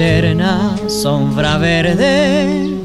[0.00, 2.80] Eterna sombra verde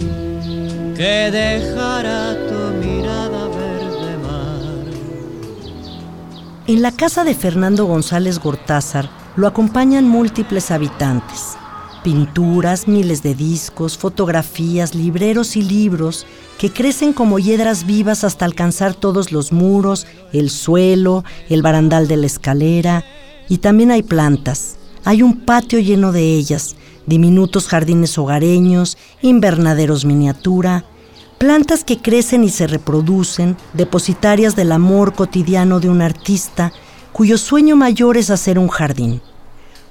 [0.98, 4.60] que dejará tu mirada verde mar.
[6.68, 11.56] En la casa de Fernando González Gortázar lo acompañan múltiples habitantes.
[12.04, 18.94] Pinturas, miles de discos, fotografías, libreros y libros que crecen como hiedras vivas hasta alcanzar
[18.94, 23.06] todos los muros, el suelo, el barandal de la escalera.
[23.48, 24.76] Y también hay plantas.
[25.06, 30.86] Hay un patio lleno de ellas, diminutos jardines hogareños, invernaderos miniatura,
[31.38, 36.72] plantas que crecen y se reproducen, depositarias del amor cotidiano de un artista
[37.12, 39.22] cuyo sueño mayor es hacer un jardín.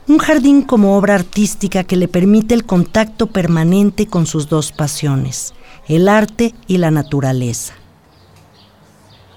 [0.06, 5.54] Un jardín como obra artística que le permite el contacto permanente con sus dos pasiones,
[5.88, 7.72] el arte y la naturaleza.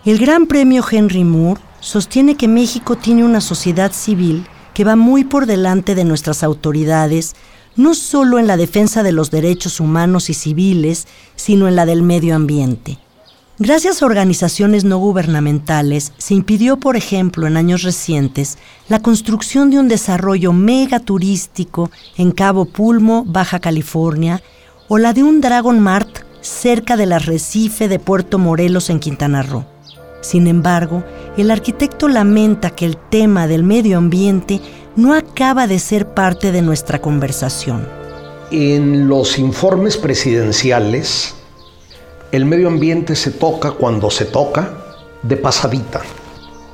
[0.04, 5.24] El Gran Premio Henry Moore sostiene que México tiene una sociedad civil que va muy
[5.24, 7.36] por delante de nuestras autoridades,
[7.78, 12.02] no solo en la defensa de los derechos humanos y civiles, sino en la del
[12.02, 12.98] medio ambiente.
[13.60, 19.80] Gracias a organizaciones no gubernamentales, se impidió, por ejemplo, en años recientes, la construcción de
[19.80, 24.44] un desarrollo mega turístico en Cabo Pulmo, Baja California,
[24.88, 29.66] o la de un Dragon Mart cerca del arrecife de Puerto Morelos en Quintana Roo.
[30.22, 31.04] Sin embargo,
[31.38, 34.62] el arquitecto lamenta que el tema del medio ambiente
[34.98, 37.88] no acaba de ser parte de nuestra conversación.
[38.52, 41.34] En los informes presidenciales,
[42.34, 44.74] el medio ambiente se toca cuando se toca
[45.24, 46.02] de pasadita.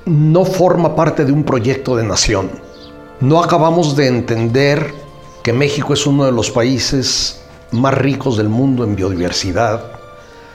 [0.06, 2.50] No forma parte de un proyecto de nación.
[3.20, 4.92] No acabamos de entender
[5.44, 7.42] que México es uno de los países
[7.72, 9.84] más ricos del mundo en biodiversidad,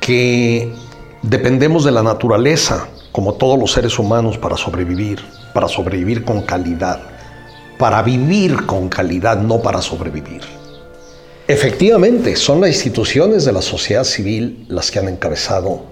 [0.01, 0.75] que
[1.23, 5.21] Dependemos de la naturaleza, como todos los seres humanos, para sobrevivir,
[5.53, 7.01] para sobrevivir con calidad,
[7.79, 10.43] para vivir con calidad, no para sobrevivir.
[11.47, 15.83] Efectivamente, son las instituciones de la sociedad civil las que han encabezado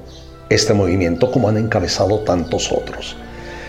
[0.50, 3.16] este movimiento, como han encabezado tantos otros.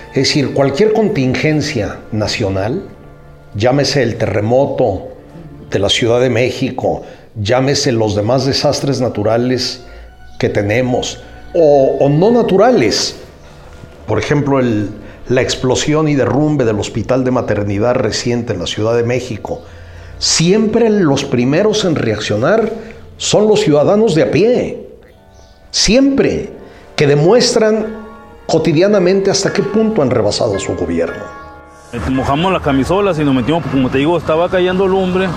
[0.09, 2.83] Es decir, cualquier contingencia nacional,
[3.55, 5.09] llámese el terremoto
[5.69, 7.03] de la Ciudad de México,
[7.39, 9.81] llámese los demás desastres naturales
[10.39, 11.21] que tenemos,
[11.53, 13.15] o, no naturales.
[14.05, 14.59] Por ejemplo,
[15.29, 19.61] la explosión y derrumbe del hospital de maternidad reciente en la Ciudad de México.
[20.19, 22.71] Siempre los primeros en reaccionar
[23.17, 24.87] son los ciudadanos de a pie.
[25.71, 26.51] Siempre
[26.95, 28.07] que demuestran
[28.45, 31.23] cotidianamente hasta qué punto han rebasado su gobierno.
[32.11, 35.27] Mojamos las camisolas y nos metimos, como te digo, estaba cayendo lumbre,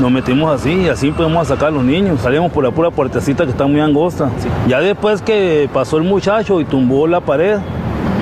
[0.00, 2.20] nos metimos así y así podemos sacar a los niños.
[2.20, 4.30] Salimos por la pura puertecita que está muy angosta.
[4.68, 7.58] Ya después que pasó el muchacho y tumbó la pared,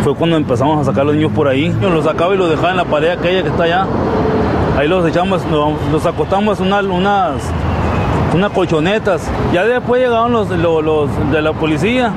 [0.04, 1.74] fue cuando empezamos a sacar a los niños por ahí.
[1.80, 3.86] Yo los sacaba y los dejaba en la pared aquella que está allá.
[4.76, 5.40] Ahí los echamos,
[5.90, 7.36] los acostamos en unas,
[8.34, 9.26] unas colchonetas.
[9.54, 12.12] Ya después llegaron los, de la policía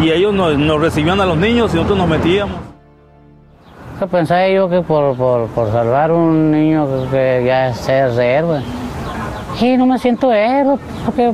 [0.00, 2.54] y ellos nos, nos recibían a los niños y nosotros nos metíamos.
[3.98, 8.60] ¿Qué pensaba yo que por, por, por salvar un niño que ya es héroe?
[9.60, 11.32] Y no me siento héroe porque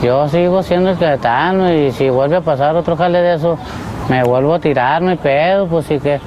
[0.00, 3.58] yo sigo siendo el catano y si vuelve a pasar otro jale de eso,
[4.08, 6.20] me vuelvo a tirar, no hay pedo, pues sí que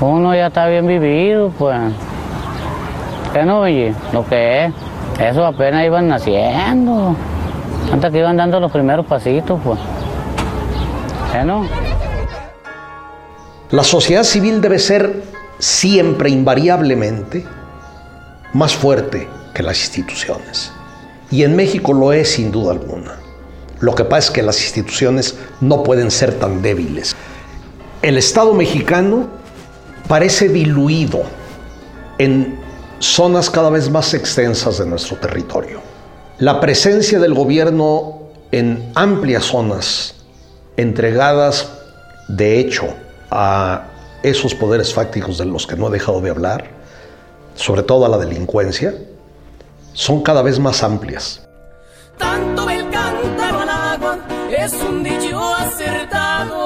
[0.00, 1.76] uno ya está bien vivido, pues.
[3.32, 3.94] ¿Qué no, oye?
[4.12, 4.72] Lo que es,
[5.20, 7.16] eso apenas iban naciendo.
[7.92, 9.78] Antes que iban dando los primeros pasitos, pues.
[11.32, 11.66] ¿Qué no?
[13.70, 15.24] La sociedad civil debe ser
[15.58, 17.44] siempre, invariablemente,
[18.54, 20.72] más fuerte que las instituciones.
[21.30, 23.27] Y en México lo es sin duda alguna.
[23.80, 27.14] Lo que pasa es que las instituciones no pueden ser tan débiles.
[28.02, 29.28] El Estado mexicano
[30.08, 31.22] parece diluido
[32.18, 32.58] en
[32.98, 35.80] zonas cada vez más extensas de nuestro territorio.
[36.38, 38.20] La presencia del gobierno
[38.50, 40.14] en amplias zonas
[40.76, 41.68] entregadas
[42.28, 42.86] de hecho
[43.30, 43.84] a
[44.22, 46.70] esos poderes fácticos de los que no he dejado de hablar,
[47.54, 48.94] sobre todo a la delincuencia,
[49.92, 51.46] son cada vez más amplias.
[52.16, 52.68] Tanto
[54.64, 56.56] es un dicho acertado.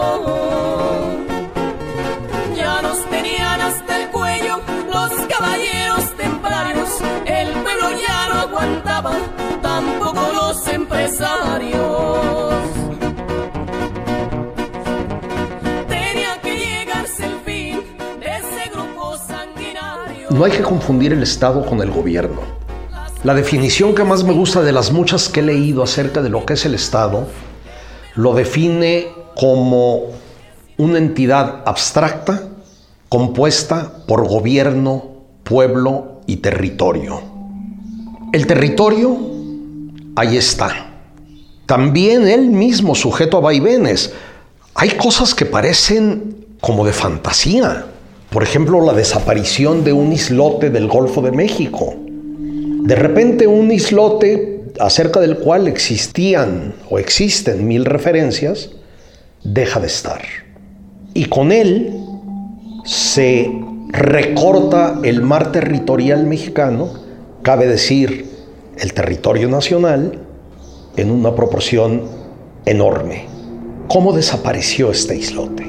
[2.57, 6.89] Ya nos tenían hasta el cuello los caballeros templarios.
[7.27, 9.13] El pueblo ya no aguantaba,
[9.61, 11.83] tampoco los empresarios.
[20.31, 22.41] No hay que confundir el Estado con el gobierno.
[23.23, 26.47] La definición que más me gusta de las muchas que he leído acerca de lo
[26.47, 27.29] que es el Estado
[28.15, 30.03] lo define como
[30.79, 32.49] una entidad abstracta
[33.09, 35.05] compuesta por gobierno,
[35.45, 37.21] pueblo y territorio.
[38.33, 39.19] El territorio,
[40.17, 40.93] ahí está.
[41.67, 44.15] También él mismo sujeto a vaivenes.
[44.75, 47.87] Hay cosas que parecen como de fantasía.
[48.31, 51.95] Por ejemplo, la desaparición de un islote del Golfo de México.
[51.99, 58.71] De repente un islote acerca del cual existían o existen mil referencias,
[59.45, 60.23] deja de estar.
[61.15, 61.95] Y con él
[62.85, 63.51] se
[63.89, 66.91] recorta el mar territorial mexicano,
[67.43, 68.27] cabe decir
[68.79, 70.19] el territorio nacional,
[70.97, 72.03] en una proporción
[72.65, 73.27] enorme.
[73.89, 75.67] ¿Cómo desapareció este islote?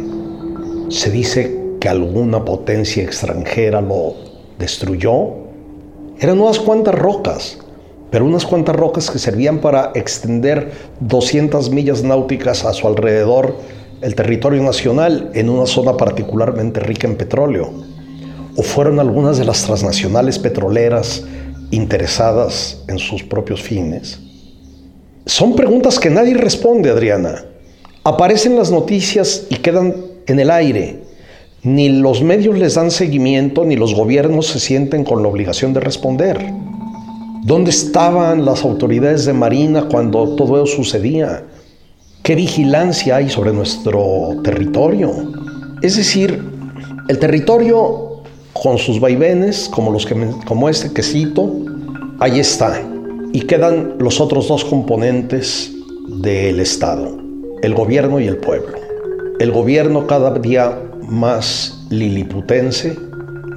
[0.90, 4.16] Se dice que alguna potencia extranjera lo
[4.60, 5.30] destruyó.
[6.20, 7.58] Eran unas cuantas rocas,
[8.14, 13.56] pero unas cuantas rocas que servían para extender 200 millas náuticas a su alrededor
[14.04, 17.74] el territorio nacional en una zona particularmente rica en petróleo.
[18.56, 21.24] O fueron algunas de las transnacionales petroleras
[21.72, 24.20] interesadas en sus propios fines.
[25.26, 27.44] Son preguntas que nadie responde, Adriana.
[28.04, 29.96] Aparecen las noticias y quedan
[30.28, 31.00] en el aire.
[31.64, 35.80] Ni los medios les dan seguimiento, ni los gobiernos se sienten con la obligación de
[35.80, 36.73] responder.
[37.44, 41.44] ¿Dónde estaban las autoridades de Marina cuando todo eso sucedía?
[42.24, 45.12] ¿Qué vigilancia hay sobre nuestro territorio?
[45.82, 46.42] Es decir,
[47.10, 48.22] el territorio
[48.54, 51.52] con sus vaivenes, como, los que, como este que cito,
[52.20, 52.82] ahí está.
[53.34, 55.70] Y quedan los otros dos componentes
[56.22, 57.18] del Estado,
[57.62, 58.78] el gobierno y el pueblo.
[59.40, 60.80] El gobierno cada día
[61.10, 62.98] más liliputense,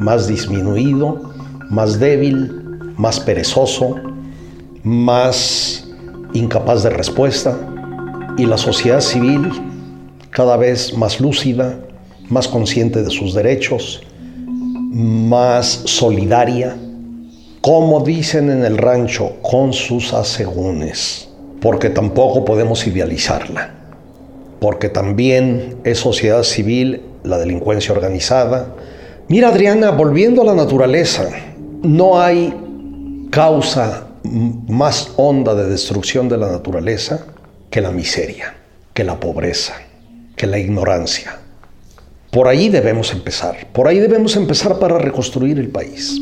[0.01, 1.31] más disminuido,
[1.71, 2.66] más débil,
[2.97, 3.97] más perezoso,
[4.83, 5.87] más
[6.33, 7.57] incapaz de respuesta,
[8.39, 9.51] y la sociedad civil
[10.31, 11.79] cada vez más lúcida,
[12.29, 14.03] más consciente de sus derechos,
[14.93, 16.77] más solidaria,
[17.61, 21.29] como dicen en el rancho, con sus asegúnes,
[21.61, 23.75] porque tampoco podemos idealizarla,
[24.61, 28.75] porque también es sociedad civil la delincuencia organizada.
[29.29, 31.29] Mira Adriana, volviendo a la naturaleza,
[31.83, 32.55] no hay
[33.31, 37.27] causa más honda de destrucción de la naturaleza
[37.71, 38.55] que la miseria,
[38.93, 39.75] que la pobreza,
[40.37, 41.39] que la ignorancia.
[42.31, 46.21] Por ahí debemos empezar, por ahí debemos empezar para reconstruir el país.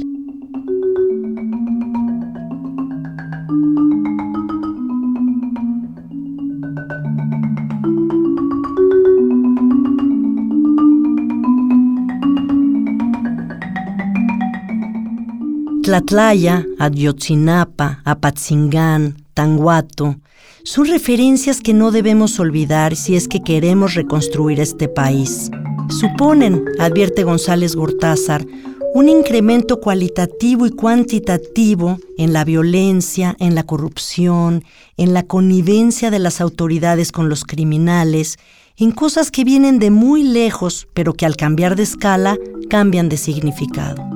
[15.84, 20.16] Tlatlaya, Ayotzinapa, Apatzingán, Tanguato,
[20.62, 25.50] son referencias que no debemos olvidar si es que queremos reconstruir este país.
[25.90, 28.46] Suponen, advierte González Gortázar,
[28.94, 34.64] un incremento cualitativo y cuantitativo en la violencia, en la corrupción,
[34.96, 38.38] en la connivencia de las autoridades con los criminales,
[38.78, 42.38] en cosas que vienen de muy lejos, pero que al cambiar de escala
[42.70, 44.13] cambian de significado.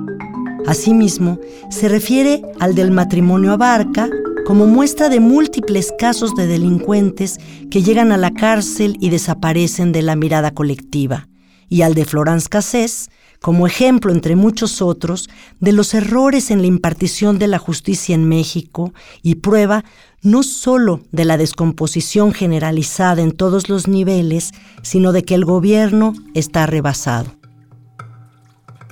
[0.68, 1.38] Asimismo,
[1.70, 4.10] se refiere al del matrimonio abarca
[4.44, 7.38] como muestra de múltiples casos de delincuentes
[7.70, 11.26] que llegan a la cárcel y desaparecen de la mirada colectiva,
[11.70, 13.08] y al de Florence Cassés
[13.40, 18.28] como ejemplo, entre muchos otros, de los errores en la impartición de la justicia en
[18.28, 19.84] México y prueba
[20.22, 24.50] no solo de la descomposición generalizada en todos los niveles,
[24.82, 27.37] sino de que el gobierno está rebasado.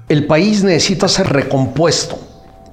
[0.08, 2.16] El país necesita ser recompuesto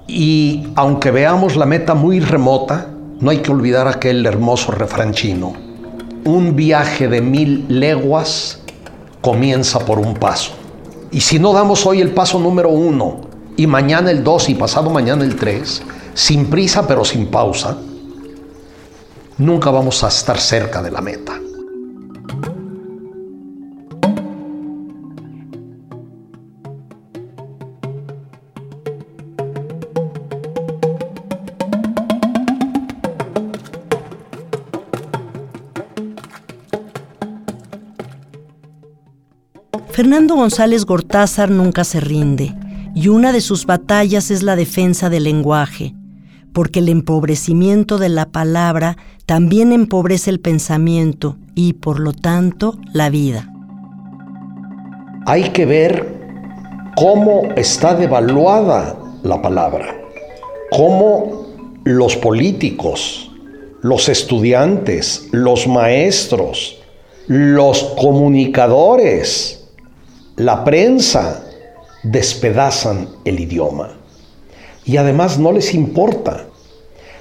[0.06, 5.54] y aunque veamos la meta muy remota, no hay que olvidar aquel hermoso refrán chino.
[6.26, 8.60] Un viaje de mil leguas
[9.22, 10.52] comienza por un paso.
[11.12, 13.22] Y si no damos hoy el paso número uno,
[13.58, 15.82] y mañana el dos y pasado mañana el tres,
[16.14, 17.78] sin prisa pero sin pausa,
[19.40, 21.34] nunca vamos a estar cerca de la meta.
[39.94, 42.56] Fernando González Gortázar nunca se rinde
[42.96, 45.94] y una de sus batallas es la defensa del lenguaje,
[46.52, 48.98] porque el empobrecimiento de la palabra
[49.28, 53.54] también empobrece el pensamiento y, por lo tanto, la vida.
[55.28, 56.12] Hay que ver
[56.96, 59.96] cómo está devaluada la palabra,
[60.72, 61.46] cómo
[61.84, 63.32] los políticos,
[63.84, 66.80] los estudiantes, los maestros,
[67.28, 69.63] los comunicadores,
[70.36, 71.44] la prensa,
[72.04, 73.92] despedazan el idioma.
[74.86, 76.46] Y además no les importa.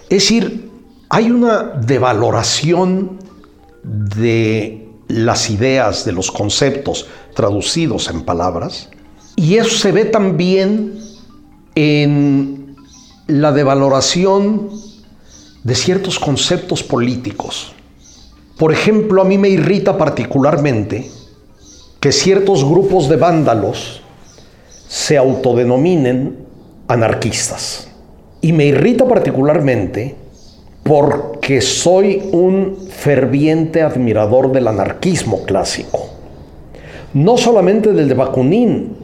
[0.04, 0.70] Es decir,
[1.08, 3.18] hay una devaloración
[3.84, 8.88] de las ideas, de los conceptos traducidos en palabras,
[9.36, 10.98] y eso se ve también
[11.74, 12.76] en
[13.26, 14.70] la devaloración
[15.62, 17.72] de ciertos conceptos políticos.
[18.58, 21.10] Por ejemplo, a mí me irrita particularmente
[22.02, 24.02] que ciertos grupos de vándalos
[24.88, 26.36] se autodenominen
[26.88, 27.86] anarquistas.
[28.40, 30.16] Y me irrita particularmente
[30.82, 36.08] porque soy un ferviente admirador del anarquismo clásico.
[37.14, 38.96] No solamente del de Bakunin,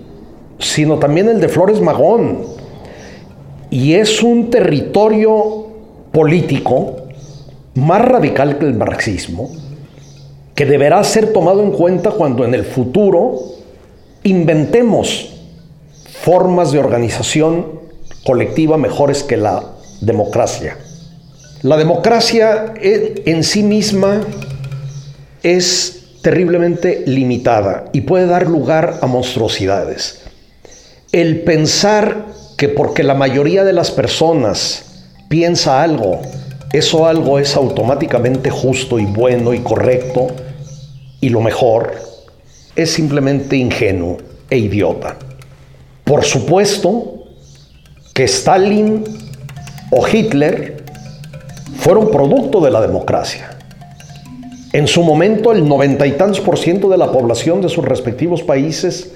[0.58, 2.40] sino también el de Flores Magón.
[3.70, 5.68] Y es un territorio
[6.10, 6.96] político
[7.76, 9.50] más radical que el marxismo,
[10.58, 13.38] que deberá ser tomado en cuenta cuando en el futuro
[14.24, 15.28] inventemos
[16.20, 17.78] formas de organización
[18.26, 19.62] colectiva mejores que la
[20.00, 20.76] democracia.
[21.62, 24.22] La democracia en sí misma
[25.44, 30.22] es terriblemente limitada y puede dar lugar a monstruosidades.
[31.12, 36.20] El pensar que porque la mayoría de las personas piensa algo,
[36.72, 40.26] eso algo es automáticamente justo y bueno y correcto
[41.20, 41.94] y lo mejor,
[42.76, 45.16] es simplemente ingenuo e idiota.
[46.04, 47.24] Por supuesto
[48.14, 49.04] que Stalin
[49.90, 50.84] o Hitler
[51.76, 53.50] fueron producto de la democracia.
[54.72, 58.42] En su momento el noventa y tantos por ciento de la población de sus respectivos
[58.42, 59.12] países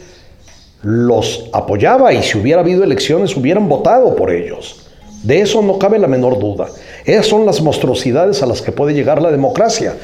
[0.83, 4.87] los apoyaba y si hubiera habido elecciones hubieran votado por ellos.
[5.23, 6.67] De eso no cabe la menor duda.
[7.05, 9.95] Esas son las monstruosidades a las que puede llegar la democracia.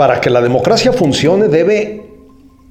[0.00, 2.06] Para que la democracia funcione debe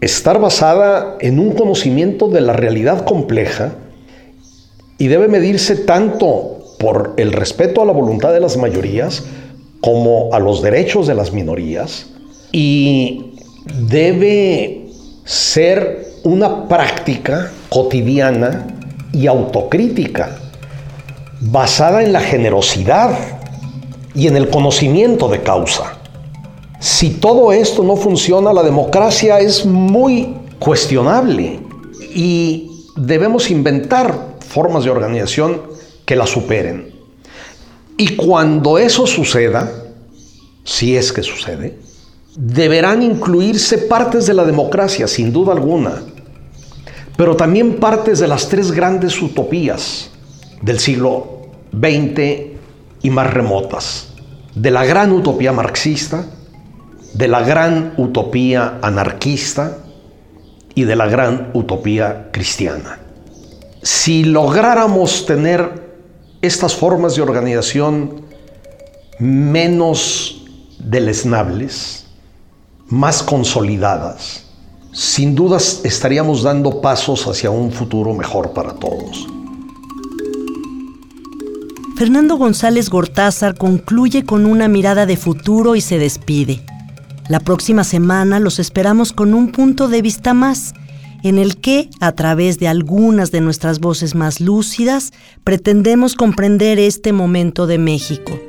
[0.02, 3.74] estar basada en un conocimiento de la realidad compleja
[4.98, 9.26] y debe medirse tanto por el respeto a la voluntad de las mayorías
[9.80, 12.08] como a los derechos de las minorías
[12.52, 13.36] y
[13.88, 14.88] debe
[15.24, 18.66] ser una práctica cotidiana
[19.14, 20.36] y autocrítica
[21.42, 23.12] basada en la generosidad
[24.16, 25.99] y en el conocimiento de causa.
[26.80, 31.60] Si todo esto no funciona, la democracia es muy cuestionable
[32.14, 35.62] y debemos inventar formas de organización
[36.06, 36.94] que la superen.
[37.98, 39.70] Y cuando eso suceda,
[40.64, 41.78] si es que sucede,
[42.36, 46.04] deberán incluirse partes de la democracia, sin duda alguna,
[47.18, 50.10] pero también partes de las tres grandes utopías
[50.62, 51.42] del siglo
[51.74, 52.58] XX
[53.02, 54.14] y más remotas,
[54.56, 56.26] de la gran utopía marxista,
[57.14, 59.78] de la gran utopía anarquista
[60.76, 63.00] y de la gran utopía cristiana.
[63.82, 65.90] Si lográramos tener
[66.42, 68.22] estas formas de organización
[69.20, 70.46] menos
[70.80, 72.06] deleznables,
[72.88, 74.46] más consolidadas,
[74.92, 79.28] sin dudas estaríamos dando pasos hacia un futuro mejor para todos.
[81.98, 86.62] Fernando González Gortázar concluye con una mirada de futuro y se despide.
[87.30, 90.74] La próxima semana los esperamos con un punto de vista más,
[91.22, 97.14] en el que, a través de algunas de nuestras voces más lúcidas, pretendemos comprender este
[97.14, 98.40] momento de México.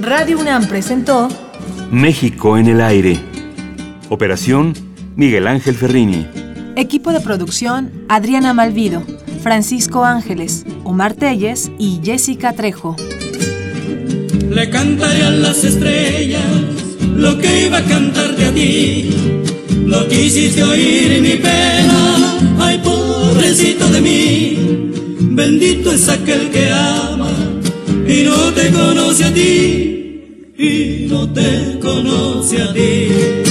[0.00, 1.28] Radio UNAM presentó
[1.90, 3.20] México en el aire.
[4.08, 4.72] Operación
[5.16, 6.26] Miguel Ángel Ferrini.
[6.76, 9.02] Equipo de producción Adriana Malvido,
[9.38, 12.96] Francisco Ángeles, Omar Telles y Jessica Trejo.
[14.50, 16.42] Le cantaré a las estrellas
[17.14, 19.10] lo que iba a cantarte a ti.
[19.84, 24.58] No quisiste oír mi pena, ay pobrecito de mí.
[25.20, 27.30] Bendito es aquel que ama
[28.06, 33.47] y no te conoce a ti, y no te conoce a ti.